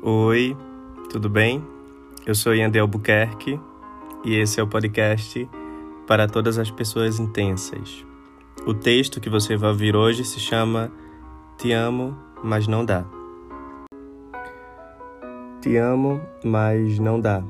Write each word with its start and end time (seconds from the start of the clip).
Oi, 0.00 0.56
tudo 1.10 1.28
bem? 1.28 1.60
Eu 2.24 2.32
sou 2.32 2.54
Yandel 2.54 2.84
Albuquerque 2.84 3.58
e 4.24 4.36
esse 4.36 4.60
é 4.60 4.62
o 4.62 4.66
podcast 4.68 5.50
para 6.06 6.28
todas 6.28 6.56
as 6.56 6.70
pessoas 6.70 7.18
intensas. 7.18 8.06
O 8.64 8.72
texto 8.72 9.20
que 9.20 9.28
você 9.28 9.56
vai 9.56 9.70
ouvir 9.70 9.96
hoje 9.96 10.24
se 10.24 10.38
chama 10.38 10.92
Te 11.56 11.72
amo, 11.72 12.16
mas 12.44 12.68
não 12.68 12.84
dá. 12.84 13.04
Te 15.60 15.76
amo, 15.76 16.20
mas 16.44 17.00
não 17.00 17.20
dá. 17.20 17.42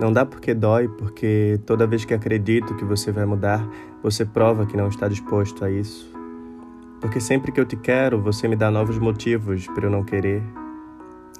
Não 0.00 0.10
dá 0.10 0.24
porque 0.24 0.54
dói, 0.54 0.88
porque 0.88 1.60
toda 1.66 1.86
vez 1.86 2.06
que 2.06 2.14
acredito 2.14 2.74
que 2.76 2.84
você 2.86 3.12
vai 3.12 3.26
mudar, 3.26 3.68
você 4.02 4.24
prova 4.24 4.64
que 4.64 4.74
não 4.74 4.88
está 4.88 5.06
disposto 5.06 5.66
a 5.66 5.70
isso. 5.70 6.10
Porque 6.98 7.20
sempre 7.20 7.52
que 7.52 7.60
eu 7.60 7.66
te 7.66 7.76
quero, 7.76 8.22
você 8.22 8.48
me 8.48 8.56
dá 8.56 8.70
novos 8.70 8.98
motivos 8.98 9.66
para 9.66 9.84
eu 9.84 9.90
não 9.90 10.02
querer. 10.02 10.42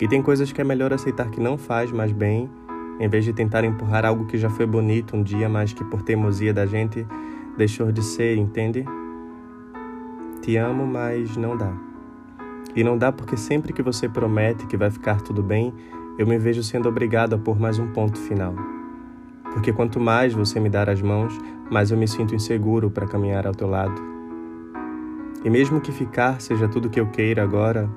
E 0.00 0.08
tem 0.08 0.22
coisas 0.22 0.50
que 0.50 0.60
é 0.60 0.64
melhor 0.64 0.92
aceitar 0.92 1.30
que 1.30 1.40
não 1.40 1.59
faz 1.59 1.92
mais 1.92 2.10
bem, 2.10 2.48
em 2.98 3.08
vez 3.08 3.24
de 3.24 3.32
tentar 3.32 3.64
empurrar 3.64 4.04
algo 4.04 4.24
que 4.27 4.38
já 4.38 4.48
foi 4.48 4.66
bonito 4.66 5.16
um 5.16 5.22
dia, 5.22 5.48
mas 5.48 5.72
que 5.72 5.84
por 5.84 6.02
teimosia 6.02 6.54
da 6.54 6.64
gente 6.64 7.06
deixou 7.56 7.92
de 7.92 8.02
ser, 8.02 8.36
entende? 8.36 8.84
Te 10.41 10.56
amo, 10.56 10.86
mas 10.86 11.36
não 11.36 11.56
dá. 11.56 11.72
E 12.74 12.82
não 12.82 12.96
dá 12.96 13.12
porque 13.12 13.36
sempre 13.36 13.72
que 13.72 13.82
você 13.82 14.08
promete 14.08 14.66
que 14.66 14.77
vai 14.77 14.91
ficar 14.91 15.20
tudo 15.20 15.42
bem, 15.42 15.74
eu 16.19 16.27
me 16.27 16.38
vejo 16.38 16.62
sendo 16.62 16.88
obrigado 16.88 17.34
a 17.34 17.38
pôr 17.38 17.58
mais 17.58 17.78
um 17.78 17.88
ponto 17.88 18.19
final. 18.19 18.55
Porque 19.52 19.72
quanto 19.72 19.98
mais 19.98 20.32
você 20.32 20.60
me 20.60 20.70
dar 20.70 20.88
as 20.88 21.02
mãos, 21.02 21.36
mais 21.70 21.91
eu 21.91 21.98
me 21.98 22.06
sinto 22.06 22.34
inseguro 22.34 22.91
para 22.91 23.06
caminhar 23.06 23.46
ao 23.46 23.55
teu 23.55 23.69
lado. 23.69 24.00
E 25.44 25.50
mesmo 25.50 25.80
que 25.80 25.91
ficar 25.91 26.41
seja 26.41 26.69
tudo 26.69 26.88
que 26.91 27.00
eu 27.00 27.08
queira 27.08 27.42
agora, 27.42 27.88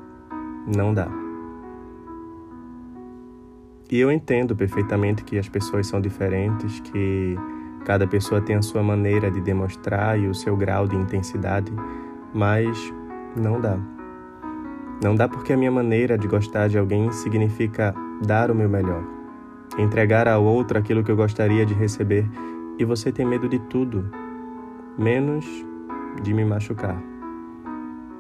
não 0.66 0.94
dá. 0.94 1.23
E 3.92 4.00
eu 4.00 4.12
entendo 4.12 4.56
perfeitamente 4.56 5.24
que 5.24 5.38
as 5.38 5.48
pessoas 5.48 5.88
são 5.88 6.02
diferentes, 6.02 6.80
que 6.80 7.36
cada 7.86 8.08
pessoa 8.08 8.42
tem 8.42 8.56
a 8.56 8.62
sua 8.62 8.82
maneira 8.82 9.30
de 9.30 9.42
demonstrar 9.42 10.18
e 10.18 10.28
o 10.28 10.34
seu 10.34 10.56
grau 10.56 10.88
de 10.88 10.96
intensidade, 10.96 11.72
mas 12.34 12.78
não 13.36 13.60
dá. 13.60 13.78
Não 15.04 15.16
dá 15.16 15.28
porque 15.28 15.54
a 15.54 15.58
minha 15.58 15.72
maneira 15.72 16.18
de 16.18 16.28
gostar 16.28 16.70
de 16.70 16.78
alguém 16.78 17.12
significa 17.12 17.94
dar 18.26 18.50
o 18.50 18.56
meu 18.56 18.70
melhor, 18.70 19.04
entregar 19.78 20.28
ao 20.28 20.44
outro 20.44 20.78
aquilo 20.78 21.04
que 21.04 21.12
eu 21.12 21.16
gostaria 21.16 21.66
de 21.66 21.74
receber, 21.74 22.26
e 22.80 22.86
você 22.86 23.12
tem 23.12 23.26
medo 23.26 23.50
de 23.50 23.60
tudo, 23.60 24.10
menos 24.98 25.46
de 26.22 26.34
me 26.34 26.46
machucar. 26.46 27.02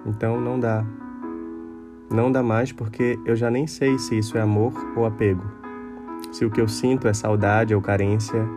Então 0.05 0.39
não 0.39 0.59
dá. 0.59 0.85
Não 2.09 2.31
dá 2.31 2.43
mais 2.43 2.71
porque 2.71 3.19
eu 3.25 3.35
já 3.35 3.49
nem 3.49 3.67
sei 3.67 3.97
se 3.97 4.17
isso 4.17 4.37
é 4.37 4.41
amor 4.41 4.73
ou 4.95 5.05
apego. 5.05 5.43
Se 6.31 6.45
o 6.45 6.51
que 6.51 6.61
eu 6.61 6.67
sinto 6.67 7.07
é 7.07 7.13
saudade 7.13 7.73
ou 7.73 7.81
carência, 7.81 8.47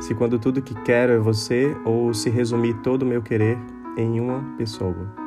se 0.00 0.14
quando 0.14 0.38
tudo 0.38 0.62
que 0.62 0.74
quero 0.82 1.12
é 1.12 1.18
você 1.18 1.76
ou 1.84 2.12
se 2.12 2.30
resumir 2.30 2.74
todo 2.82 3.02
o 3.02 3.06
meu 3.06 3.22
querer 3.22 3.58
em 3.96 4.20
uma 4.20 4.42
pessoa. 4.56 5.24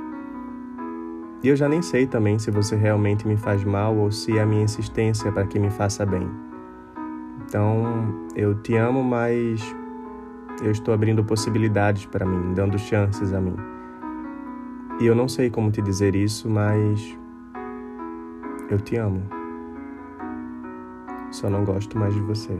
E 1.43 1.49
eu 1.49 1.55
já 1.55 1.69
nem 1.69 1.81
sei 1.81 2.07
também 2.07 2.39
se 2.39 2.49
você 2.49 2.75
realmente 2.75 3.27
me 3.27 3.37
faz 3.37 3.63
mal 3.63 3.95
ou 3.95 4.11
se 4.11 4.37
é 4.37 4.41
a 4.41 4.45
minha 4.45 4.63
insistência 4.63 5.31
para 5.31 5.45
que 5.45 5.59
me 5.59 5.69
faça 5.69 6.05
bem. 6.05 6.27
Então, 7.45 8.27
eu 8.35 8.55
te 8.55 8.75
amo, 8.75 9.03
mas 9.03 9.61
eu 10.63 10.71
estou 10.71 10.93
abrindo 10.93 11.23
possibilidades 11.23 12.05
para 12.05 12.25
mim, 12.25 12.53
dando 12.53 12.77
chances 12.77 13.33
a 13.33 13.39
mim. 13.39 13.55
E 14.99 15.05
eu 15.05 15.15
não 15.15 15.27
sei 15.27 15.49
como 15.49 15.71
te 15.71 15.81
dizer 15.81 16.15
isso, 16.15 16.49
mas 16.49 17.17
eu 18.69 18.79
te 18.79 18.97
amo. 18.97 19.23
Só 21.31 21.49
não 21.49 21.63
gosto 21.63 21.97
mais 21.97 22.13
de 22.13 22.21
você. 22.21 22.57